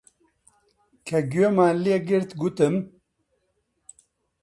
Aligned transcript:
کە 1.07 1.19
گوێمان 1.31 1.75
لێ 1.83 1.97
گرت 2.09 2.31
گوتم: 2.41 2.75